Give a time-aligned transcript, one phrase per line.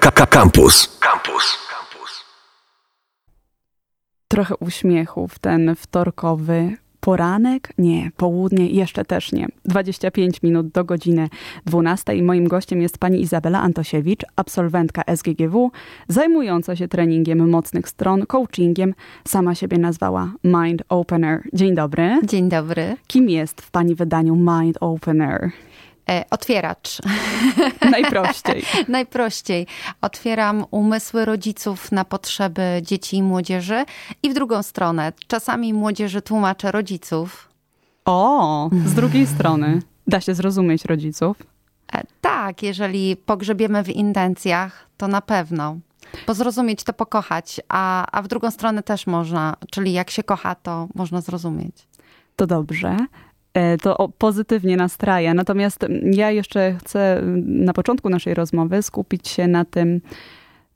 [0.00, 0.98] Campus.
[1.00, 1.58] Campus.
[4.28, 7.72] Trochę uśmiechu w ten wtorkowy poranek?
[7.78, 9.46] Nie, południe jeszcze też nie.
[9.64, 11.28] 25 minut do godziny
[11.66, 12.22] 12.
[12.22, 15.70] Moim gościem jest pani Izabela Antosiewicz, absolwentka SGGW,
[16.08, 18.94] zajmująca się treningiem mocnych stron, coachingiem.
[19.24, 21.42] Sama siebie nazwała Mind Opener.
[21.52, 22.20] Dzień dobry.
[22.24, 22.96] Dzień dobry.
[23.06, 25.50] Kim jest w pani wydaniu Mind Opener?
[26.10, 26.98] E, otwieracz.
[27.90, 28.62] Najprościej.
[28.88, 29.66] Najprościej.
[30.00, 33.84] Otwieram umysły rodziców na potrzeby dzieci i młodzieży
[34.22, 35.12] i w drugą stronę.
[35.26, 37.48] Czasami młodzieży tłumaczę rodziców.
[38.04, 39.82] O, z drugiej strony.
[40.06, 41.36] Da się zrozumieć rodziców?
[41.92, 45.76] E, tak, jeżeli pogrzebiemy w intencjach, to na pewno.
[46.26, 50.54] Bo zrozumieć to pokochać, a, a w drugą stronę też można, czyli jak się kocha,
[50.54, 51.88] to można zrozumieć.
[52.36, 52.96] To dobrze.
[53.56, 55.34] E, to pozytywnie nastraja.
[55.34, 60.00] Natomiast ja jeszcze chcę na początku naszej rozmowy skupić się na tym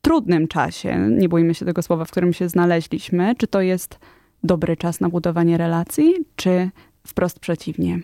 [0.02, 0.98] trudnym czasie.
[0.98, 3.34] Nie bójmy się tego słowa, w którym się znaleźliśmy.
[3.38, 3.98] Czy to jest
[4.44, 6.70] dobry czas na budowanie relacji, czy
[7.06, 8.00] wprost przeciwnie?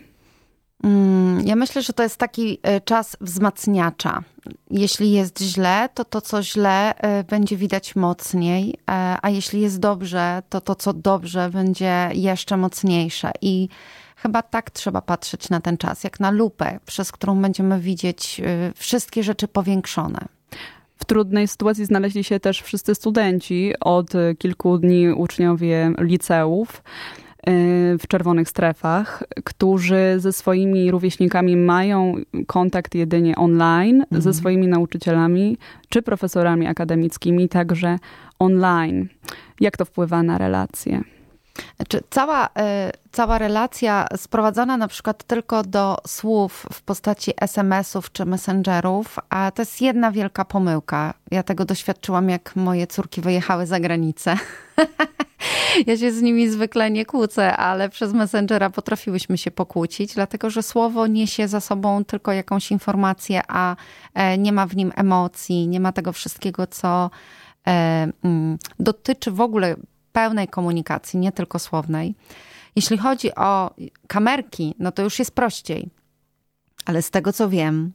[0.85, 4.23] Mm, ja myślę, że to jest taki e, czas wzmacniacza.
[4.71, 8.75] Jeśli jest źle, to to, co źle, e, będzie widać mocniej,
[9.23, 13.31] a jeśli jest dobrze, to to, co dobrze, będzie jeszcze mocniejsze.
[13.43, 13.69] I
[14.17, 18.73] Chyba tak trzeba patrzeć na ten czas, jak na lupę, przez którą będziemy widzieć y,
[18.75, 20.19] wszystkie rzeczy powiększone.
[20.97, 26.83] W trudnej sytuacji znaleźli się też wszyscy studenci, od kilku dni uczniowie liceów
[27.49, 32.15] y, w czerwonych strefach, którzy ze swoimi rówieśnikami mają
[32.47, 34.23] kontakt jedynie online, mhm.
[34.23, 37.99] ze swoimi nauczycielami czy profesorami akademickimi, także
[38.39, 39.09] online.
[39.61, 41.16] Jak to wpływa na relacje?
[41.77, 48.25] Znaczy, cała, e, cała relacja sprowadzana na przykład tylko do słów w postaci SMS-ów czy
[48.25, 51.15] messengerów, a to jest jedna wielka pomyłka.
[51.31, 54.37] Ja tego doświadczyłam, jak moje córki wyjechały za granicę.
[55.87, 60.63] ja się z nimi zwykle nie kłócę, ale przez Messengera potrafiłyśmy się pokłócić, dlatego że
[60.63, 63.77] słowo niesie za sobą tylko jakąś informację, a
[64.15, 67.11] e, nie ma w nim emocji, nie ma tego wszystkiego, co
[67.67, 69.77] e, mm, dotyczy w ogóle
[70.17, 72.15] pełnej komunikacji, nie tylko słownej.
[72.77, 73.71] Jeśli chodzi o
[74.07, 75.89] kamerki, no to już jest prościej.
[76.87, 77.93] Ale z tego co wiem,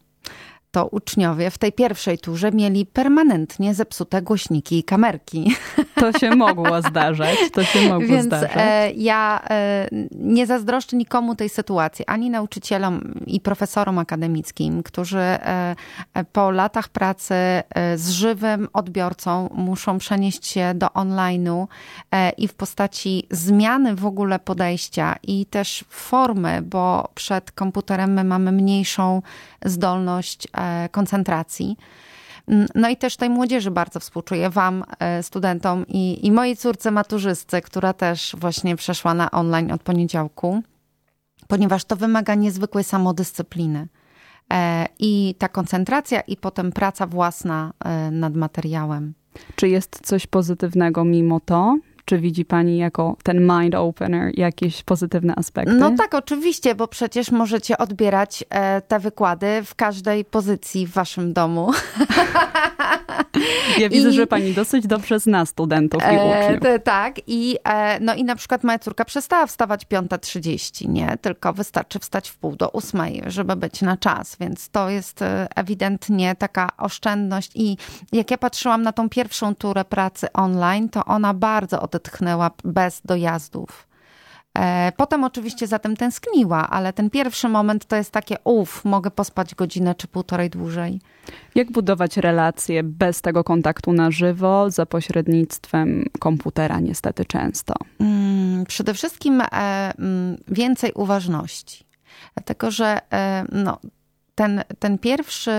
[0.72, 5.52] to uczniowie w tej pierwszej turze mieli permanentnie zepsute głośniki i kamerki.
[5.96, 8.52] To się mogło zdarzać, to się mogło Więc zdarzać.
[8.56, 15.76] E, ja e, nie zazdroszczę nikomu tej sytuacji, ani nauczycielom i profesorom akademickim, którzy e,
[16.32, 17.36] po latach pracy
[17.96, 21.68] z żywym odbiorcą muszą przenieść się do online'u
[22.38, 28.52] i w postaci zmiany w ogóle podejścia i też formy, bo przed komputerem my mamy
[28.52, 29.22] mniejszą
[29.66, 30.61] zdolność E,
[30.92, 31.78] koncentracji.
[32.48, 36.92] Mm, no i też tej młodzieży bardzo współczuję, wam, e, studentom i, i mojej córce
[36.92, 40.64] maturzystce, która też właśnie przeszła na online od poniedziałku,
[41.48, 43.88] ponieważ to wymaga niezwykłej samodyscypliny.
[44.54, 47.74] E, I ta koncentracja, i potem praca własna
[48.12, 49.14] nad materiałem.
[49.56, 51.78] Czy jest coś pozytywnego mimo to?
[52.06, 55.74] Czy widzi Pani jako ten mind opener jakieś pozytywne aspekty?
[55.74, 61.34] No tak, oczywiście, bo przecież możecie odbierać e, te wykłady w każdej pozycji w Waszym
[61.34, 61.72] domu.
[63.78, 66.66] Ja widzę, I, że pani dosyć dobrze zna studentów i e, uczniów.
[66.66, 71.18] E, tak, i, e, no i na przykład moja córka przestała wstawać 5.30, nie?
[71.22, 75.48] Tylko wystarczy wstać w pół do ósmej, żeby być na czas, więc to jest e,
[75.56, 77.78] ewidentnie taka oszczędność i
[78.12, 83.88] jak ja patrzyłam na tą pierwszą turę pracy online, to ona bardzo odetchnęła bez dojazdów.
[84.60, 89.12] E, potem oczywiście za tym tęskniła, ale ten pierwszy moment to jest takie, uff, mogę
[89.12, 91.02] pospać godzinę czy półtorej dłużej.
[91.56, 97.74] Jak budować relacje bez tego kontaktu na żywo, za pośrednictwem komputera niestety często?
[97.98, 101.86] Hmm, przede wszystkim e, mm, więcej uważności.
[102.36, 103.80] Dlatego, że e, no,
[104.36, 105.52] ten, ten pierwszy...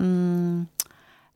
[0.00, 0.66] Mm,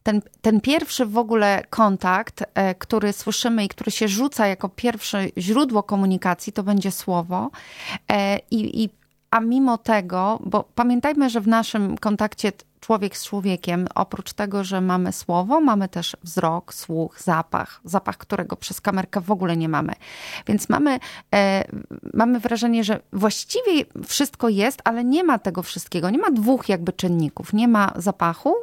[0.05, 5.27] ten, ten pierwszy w ogóle kontakt, e, który słyszymy i który się rzuca jako pierwsze
[5.39, 7.51] źródło komunikacji, to będzie słowo.
[8.12, 8.91] E, I, i,
[9.31, 12.53] a mimo tego, bo pamiętajmy, że w naszym kontakcie
[12.85, 18.57] człowiek z człowiekiem, oprócz tego, że mamy słowo, mamy też wzrok, słuch, zapach, zapach, którego
[18.57, 19.93] przez kamerkę w ogóle nie mamy.
[20.47, 20.99] Więc mamy,
[21.35, 21.65] e,
[22.15, 26.11] mamy wrażenie, że właściwie wszystko jest, ale nie ma tego wszystkiego.
[26.11, 27.53] Nie ma dwóch jakby czynników.
[27.53, 28.55] Nie ma zapachu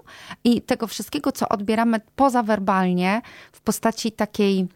[0.43, 3.21] i tego wszystkiego, co odbieramy pozawerbalnie
[3.51, 4.67] w postaci takiej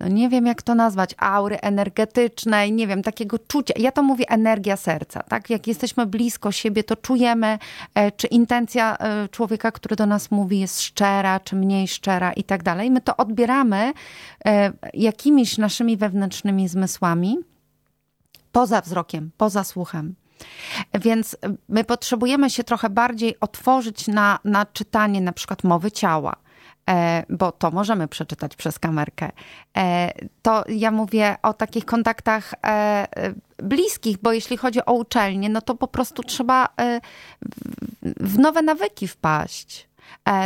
[0.00, 3.74] no nie wiem jak to nazwać, aury energetycznej, nie wiem, takiego czucia.
[3.76, 5.50] Ja to mówię energia serca, tak?
[5.50, 7.58] Jak jesteśmy blisko siebie, to czujemy,
[7.94, 12.44] e, czy intencja e, człowieka, który do nas mówi, jest szczera, czy mniej szczera i
[12.44, 12.90] tak dalej.
[12.90, 13.92] My to odbieramy
[14.46, 17.38] e, jakimiś naszymi wewnętrznymi zmysłami,
[18.52, 20.14] poza wzrokiem, poza słuchem.
[20.94, 21.36] Więc
[21.68, 26.36] my potrzebujemy się trochę bardziej otworzyć na, na czytanie na przykład mowy ciała
[27.28, 29.30] bo to możemy przeczytać przez kamerkę.
[29.76, 30.12] E,
[30.42, 33.06] to ja mówię o takich kontaktach e,
[33.58, 36.68] bliskich, bo jeśli chodzi o uczelnię, no to po prostu trzeba
[38.02, 39.88] w nowe nawyki wpaść.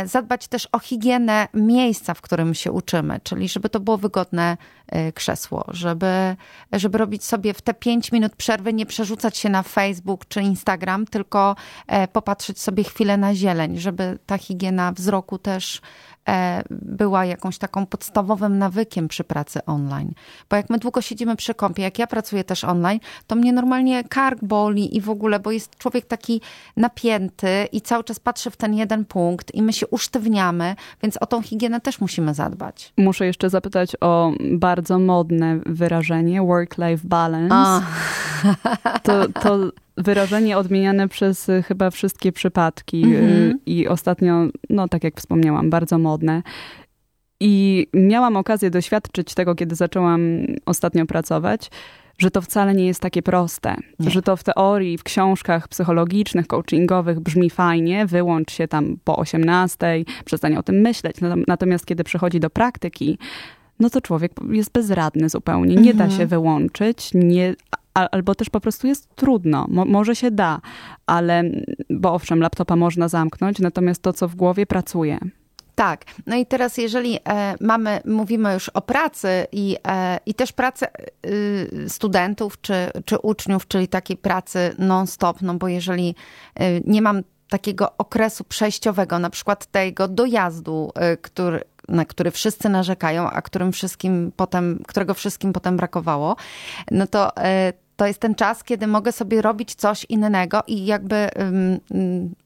[0.05, 4.57] Zadbać też o higienę miejsca, w którym się uczymy, czyli żeby to było wygodne
[5.13, 6.35] krzesło, żeby,
[6.73, 11.05] żeby robić sobie w te pięć minut przerwy, nie przerzucać się na Facebook czy Instagram,
[11.05, 11.55] tylko
[12.13, 15.81] popatrzeć sobie chwilę na zieleń, żeby ta higiena wzroku też
[16.29, 20.13] E, była jakąś taką podstawowym nawykiem przy pracy online.
[20.49, 24.03] Bo jak my długo siedzimy przy kąpie, jak ja pracuję też online, to mnie normalnie
[24.03, 26.41] kark boli i w ogóle, bo jest człowiek taki
[26.77, 31.25] napięty i cały czas patrzy w ten jeden punkt i my się usztywniamy, więc o
[31.25, 32.93] tą higienę też musimy zadbać.
[32.97, 37.85] Muszę jeszcze zapytać o bardzo modne wyrażenie work-life balance.
[39.03, 39.57] To, to
[39.97, 43.59] wyrażenie odmieniane przez y, chyba wszystkie przypadki y, mhm.
[43.65, 46.43] i ostatnio, no tak jak wspomniałam, bardzo modne.
[47.39, 50.21] I miałam okazję doświadczyć tego, kiedy zaczęłam
[50.65, 51.71] ostatnio pracować,
[52.21, 53.75] że to wcale nie jest takie proste.
[53.99, 54.09] Nie.
[54.09, 60.05] Że to w teorii, w książkach psychologicznych, coachingowych brzmi fajnie, wyłącz się tam po 18,
[60.25, 61.15] przestań o tym myśleć.
[61.47, 63.17] Natomiast kiedy przychodzi do praktyki,
[63.79, 65.75] no to człowiek jest bezradny zupełnie.
[65.75, 66.09] Nie mhm.
[66.09, 67.55] da się wyłączyć, nie,
[67.93, 69.65] albo też po prostu jest trudno.
[69.69, 70.61] Mo może się da,
[71.05, 71.43] ale,
[71.89, 75.19] bo owszem, laptopa można zamknąć, natomiast to, co w głowie pracuje.
[75.81, 76.05] Tak.
[76.27, 80.85] No i teraz, jeżeli e, mamy, mówimy już o pracy i, e, i też pracy
[81.25, 82.73] y, studentów czy,
[83.05, 86.15] czy uczniów, czyli takiej pracy non-stop, no bo jeżeli
[86.61, 92.69] y, nie mam takiego okresu przejściowego, na przykład tego dojazdu, y, który, na który wszyscy
[92.69, 96.35] narzekają, a którym wszystkim potem, którego wszystkim potem brakowało,
[96.91, 97.31] no to
[98.01, 101.79] to jest ten czas, kiedy mogę sobie robić coś innego i jakby um,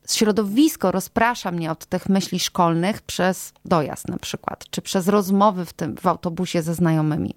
[0.09, 5.73] środowisko rozprasza mnie od tych myśli szkolnych przez dojazd na przykład, czy przez rozmowy w
[5.73, 7.35] tym w autobusie ze znajomymi.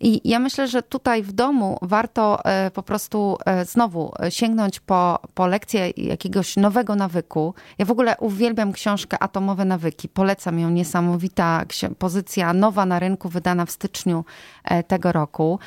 [0.00, 5.18] I ja myślę, że tutaj w domu warto e, po prostu e, znowu sięgnąć po,
[5.34, 7.54] po lekcję jakiegoś nowego nawyku.
[7.78, 10.08] Ja w ogóle uwielbiam książkę Atomowe Nawyki.
[10.08, 11.64] Polecam ją, niesamowita
[11.98, 14.24] pozycja, nowa na rynku, wydana w styczniu
[14.64, 15.58] e, tego roku.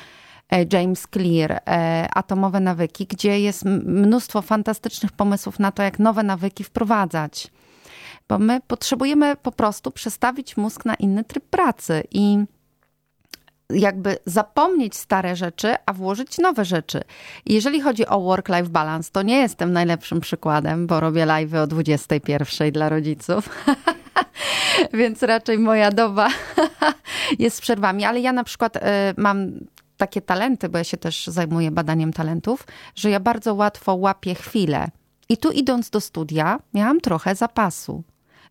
[0.52, 6.22] E, James Clear, e, Atomowe nawyki, gdzie jest mnóstwo fantastycznych pomysłów na to, jak nowe
[6.22, 7.50] nawyki wprowadzać.
[8.28, 12.44] Bo my potrzebujemy po prostu przestawić mózg na inny tryb pracy i
[13.70, 17.00] jakby zapomnieć stare rzeczy, a włożyć nowe rzeczy.
[17.46, 22.72] jeżeli chodzi o work-life balance, to nie jestem najlepszym przykładem, bo robię live o 21
[22.72, 23.48] dla rodziców.
[24.94, 26.28] Więc raczej moja doba
[27.38, 28.80] jest z przerwami, ale ja na przykład y,
[29.16, 29.50] mam
[29.98, 34.90] takie talenty, bo ja się też zajmuję badaniem talentów, że ja bardzo łatwo łapię chwilę.
[35.28, 38.02] I tu idąc do studia, miałam trochę zapasu.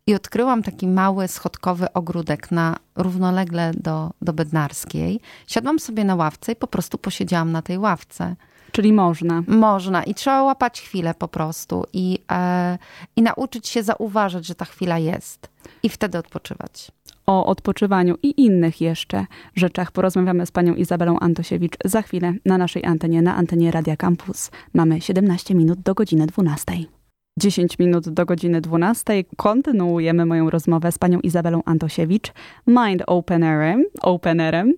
[0.06, 5.20] I odkryłam taki mały schodkowy ogródek na równolegle do, do Bednarskiej.
[5.46, 8.36] Siadłam sobie na ławce i po prostu posiedziałam na tej ławce.
[8.78, 9.42] Czyli można.
[9.46, 12.78] Można i trzeba łapać chwilę po prostu i, e,
[13.16, 15.48] i nauczyć się zauważać, że ta chwila jest
[15.82, 16.92] i wtedy odpoczywać
[17.26, 22.84] o odpoczywaniu i innych jeszcze rzeczach porozmawiamy z panią Izabelą Antosiewicz za chwilę na naszej
[22.84, 24.50] antenie, na antenie Radia Campus.
[24.74, 26.97] Mamy 17 minut do godziny 12.
[27.38, 32.32] 10 minut do godziny 12 kontynuujemy moją rozmowę z panią Izabelą Antosiewicz,
[32.66, 34.72] mind openerem, openerem,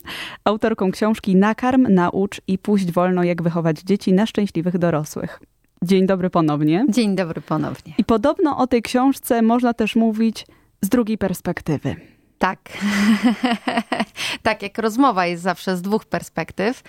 [0.45, 5.41] autorką książki Nakarm, naucz i puść wolno jak wychować dzieci na szczęśliwych dorosłych.
[5.83, 6.85] Dzień dobry ponownie.
[6.89, 7.95] Dzień dobry ponownie.
[7.99, 10.47] I podobno o tej książce można też mówić
[10.83, 11.97] z drugiej perspektywy.
[12.39, 12.59] Tak.
[14.43, 16.83] tak jak rozmowa jest zawsze z dwóch perspektyw,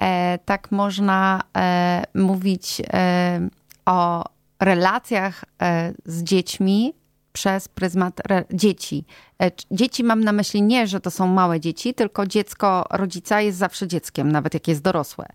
[0.00, 3.48] e, tak można e, mówić e,
[3.86, 4.24] o
[4.60, 6.94] relacjach e, z dziećmi
[7.32, 8.20] przez pryzmat
[8.52, 9.04] dzieci.
[9.42, 13.58] E, dzieci mam na myśli nie, że to są małe dzieci, tylko dziecko rodzica jest
[13.58, 15.26] zawsze dzieckiem, nawet jak jest dorosłe.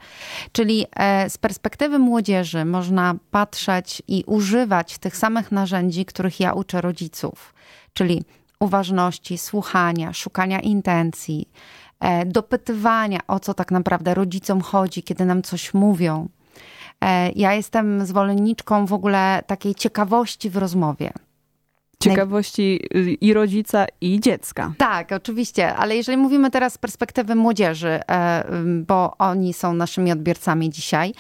[0.51, 6.81] Czyli e, z perspektywy młodzieży można patrzeć i używać tych samych narzędzi, których ja uczę
[6.81, 7.53] rodziców.
[7.93, 8.23] Czyli
[8.59, 11.49] uważności, słuchania, szukania intencji,
[12.25, 16.29] dopytywania, o co tak naprawdę rodzicom chodzi, kiedy nam coś mówią.
[17.01, 21.12] E, ja jestem zwolenniczką w ogóle takiej ciekawości w rozmowie.
[22.00, 22.79] Ciekawości
[23.21, 24.73] i rodzica, i dziecka.
[24.77, 28.43] Tak, oczywiście, ale jeżeli mówimy teraz z perspektywy młodzieży, e,
[28.88, 31.13] bo oni są naszymi odbiorcami dzisiaj,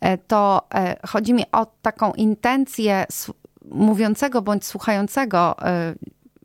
[0.00, 0.68] e, to
[1.08, 3.06] chodzi mi o taką intencję
[3.64, 5.56] mówiącego bądź słuchającego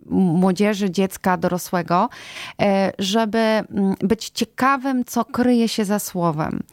[0.10, 2.10] młodzieży, dziecka, dorosłego,
[2.62, 6.64] e, żeby mm, być ciekawym, co kryje się za słowem.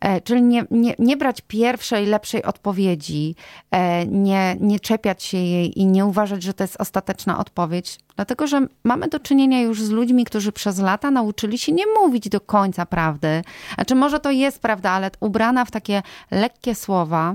[0.00, 3.34] E, czyli nie, nie, nie brać pierwszej, lepszej odpowiedzi,
[3.70, 8.46] e, nie, nie czepiać się jej i nie uważać, że to jest ostateczna odpowiedź, dlatego
[8.46, 12.40] że mamy do czynienia już z ludźmi, którzy przez lata nauczyli się nie mówić do
[12.40, 13.42] końca prawdy.
[13.74, 17.34] Znaczy, może to jest prawda, ale ubrana w takie lekkie słowa.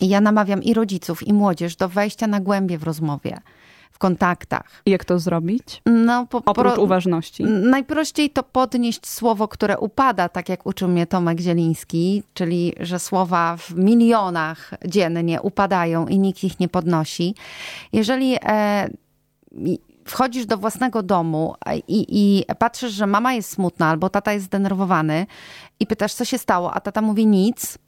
[0.00, 3.40] Ja namawiam i rodziców, i młodzież do wejścia na głębie w rozmowie
[3.92, 4.82] w kontaktach.
[4.86, 5.82] Jak to zrobić?
[5.86, 7.44] No, po, Oprócz pro, uważności.
[7.44, 13.56] Najprościej to podnieść słowo, które upada, tak jak uczył mnie Tomek Zieliński, czyli że słowa
[13.56, 17.34] w milionach dziennie upadają i nikt ich nie podnosi.
[17.92, 18.88] Jeżeli e,
[20.04, 21.54] wchodzisz do własnego domu
[21.88, 25.26] i, i patrzysz, że mama jest smutna albo tata jest zdenerwowany
[25.80, 27.78] i pytasz, co się stało, a tata mówi nic,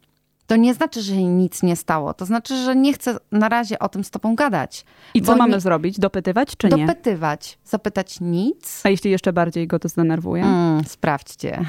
[0.47, 2.13] to nie znaczy, że nic nie stało.
[2.13, 4.85] To znaczy, że nie chcę na razie o tym z tobą gadać.
[5.13, 5.59] I co mamy nie...
[5.59, 5.99] zrobić?
[5.99, 6.85] Dopytywać czy nie?
[6.85, 7.57] Dopytywać.
[7.65, 8.81] Zapytać nic.
[8.83, 10.43] A jeśli jeszcze bardziej go to zdenerwuje?
[10.43, 11.59] Mm, sprawdźcie.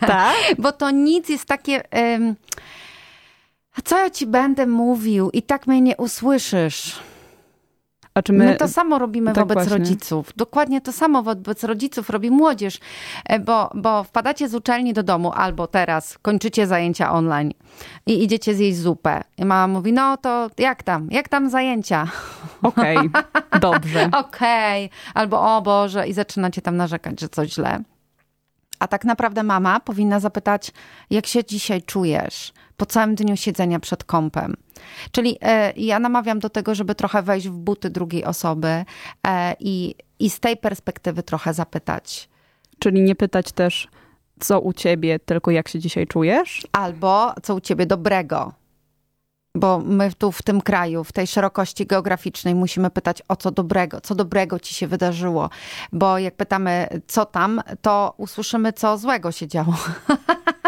[0.00, 0.36] Tak?
[0.58, 1.82] Bo to nic jest takie...
[3.76, 5.30] A co ja ci będę mówił?
[5.30, 6.98] I tak mnie nie usłyszysz.
[8.28, 8.44] My...
[8.44, 9.78] my to samo robimy tak wobec właśnie.
[9.78, 10.32] rodziców.
[10.36, 12.78] Dokładnie to samo wobec rodziców robi młodzież,
[13.26, 17.52] e, bo, bo wpadacie z uczelni do domu albo teraz kończycie zajęcia online
[18.06, 19.22] i idziecie zjeść zupę.
[19.38, 21.08] I mama mówi, no to jak tam?
[21.10, 22.06] Jak tam zajęcia?
[22.62, 23.10] Okej, okay,
[23.60, 24.04] dobrze.
[24.12, 24.84] Okej.
[24.86, 24.98] Okay.
[25.14, 27.82] Albo o Boże i zaczynacie tam narzekać, że coś źle.
[28.78, 30.72] A tak naprawdę mama powinna zapytać,
[31.10, 34.56] jak się dzisiaj czujesz po całym dniu siedzenia przed kąpem.
[35.12, 38.84] Czyli e, ja namawiam do tego, żeby trochę wejść w buty drugiej osoby
[39.26, 42.28] e, i, i z tej perspektywy trochę zapytać.
[42.78, 43.88] Czyli nie pytać też,
[44.40, 46.66] co u ciebie, tylko jak się dzisiaj czujesz?
[46.72, 48.52] Albo co u ciebie dobrego.
[49.54, 54.00] Bo my tu w tym kraju, w tej szerokości geograficznej musimy pytać o co dobrego,
[54.00, 55.50] co dobrego ci się wydarzyło.
[55.92, 59.74] Bo jak pytamy co tam, to usłyszymy co złego się działo.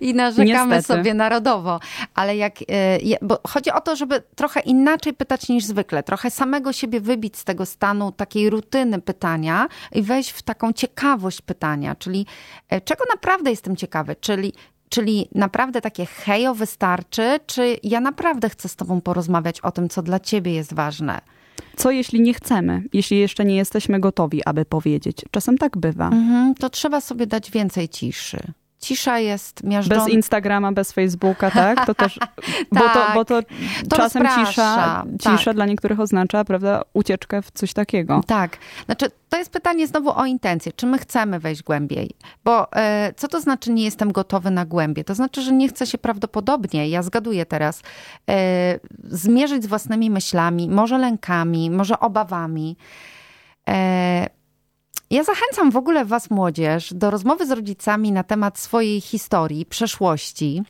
[0.00, 0.98] i narzekamy Niestety.
[0.98, 1.80] sobie narodowo.
[2.14, 6.72] Ale jak, e, bo chodzi o to, żeby trochę inaczej pytać niż zwykle, trochę samego
[6.72, 12.26] siebie wybić z tego stanu takiej rutyny pytania i wejść w taką ciekawość pytania, czyli
[12.68, 14.52] e, czego naprawdę jestem ciekawy, czyli
[14.90, 20.02] Czyli naprawdę takie hejo wystarczy, czy ja naprawdę chcę z tobą porozmawiać o tym, co
[20.02, 21.20] dla ciebie jest ważne?
[21.76, 25.24] Co jeśli nie chcemy, jeśli jeszcze nie jesteśmy gotowi, aby powiedzieć?
[25.30, 26.06] Czasem tak bywa.
[26.06, 30.04] Mhm, to trzeba sobie dać więcej ciszy cisza jest miażdżąca.
[30.04, 31.86] Bez Instagrama, bez Facebooka, tak?
[31.86, 32.18] To też,
[32.72, 33.42] bo, to, bo to,
[33.90, 35.54] to czasem cisza, cisza tak.
[35.54, 38.22] dla niektórych oznacza, prawda, ucieczkę w coś takiego.
[38.26, 38.58] Tak.
[38.84, 40.72] Znaczy, to jest pytanie znowu o intencje.
[40.72, 42.10] Czy my chcemy wejść głębiej?
[42.44, 45.04] Bo e, co to znaczy nie jestem gotowy na głębie?
[45.04, 47.82] To znaczy, że nie chcę się prawdopodobnie, ja zgaduję teraz,
[48.30, 52.76] e, zmierzyć z własnymi myślami, może lękami, może obawami.
[53.68, 54.37] E,
[55.10, 60.62] ja zachęcam w ogóle Was, młodzież, do rozmowy z rodzicami na temat swojej historii, przeszłości.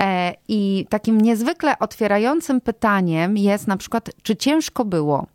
[0.00, 5.26] E, I takim niezwykle otwierającym pytaniem jest na przykład, czy ciężko było?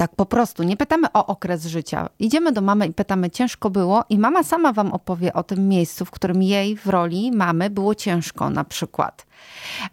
[0.00, 2.08] Tak po prostu, nie pytamy o okres życia.
[2.18, 6.04] Idziemy do mamy i pytamy, ciężko było, i mama sama wam opowie o tym miejscu,
[6.04, 9.26] w którym jej w roli mamy było ciężko, na przykład.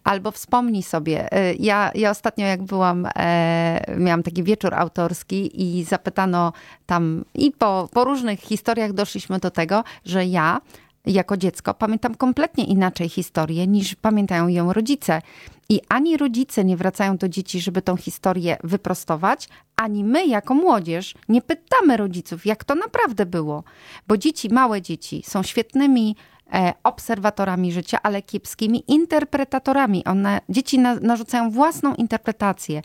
[0.03, 5.83] Albo wspomnij sobie, y, ja, ja ostatnio jak byłam, e, miałam taki wieczór autorski i
[5.83, 6.53] zapytano
[6.85, 10.61] tam, i po, po różnych historiach doszliśmy do tego, że ja
[11.07, 15.21] jako dziecko pamiętam kompletnie inaczej historię niż pamiętają ją rodzice.
[15.69, 21.13] I ani rodzice nie wracają do dzieci, żeby tą historię wyprostować, ani my jako młodzież
[21.29, 23.63] nie pytamy rodziców, jak to naprawdę było.
[24.07, 26.15] Bo dzieci, małe dzieci są świetnymi
[26.53, 30.05] e, obserwatorami życia, ale kiepskimi interpretatorami.
[30.05, 32.81] One, dzieci na, narzucają własną interpretację.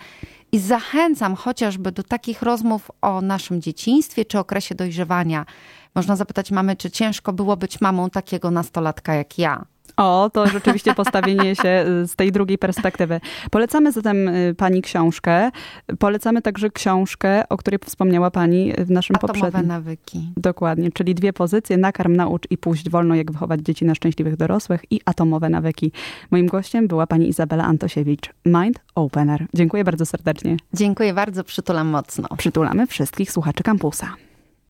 [0.52, 5.46] I zachęcam chociażby do takich rozmów o naszym dzieciństwie czy okresie dojrzewania.
[5.94, 9.64] Można zapytać mamy, czy ciężko było być mamą takiego nastolatka jak ja.
[9.96, 13.20] O, to rzeczywiście postawienie się y, z tej drugiej perspektywy.
[13.50, 15.50] Polecamy zatem y, pani książkę.
[15.98, 19.68] Polecamy także książkę, o której wspomniała pani w naszym Atomowe poprzednim.
[19.68, 20.32] nawyki.
[20.36, 24.84] Dokładnie, czyli dwie pozycje, nakarm, naucz i pójść wolno, jak wychować dzieci na szczęśliwych dorosłych
[24.90, 25.92] i atomowe nawyki.
[26.30, 29.46] Moim gościem była pani Izabela Antosiewicz, Mind Opener.
[29.54, 30.56] Dziękuję bardzo serdecznie.
[30.74, 32.28] Dziękuję bardzo, przytulam mocno.
[32.38, 34.06] Przytulamy wszystkich słuchaczy kampusa.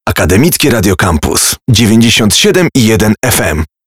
[0.04, 3.62] Akademickie Radio Campus 97 i 1 FM.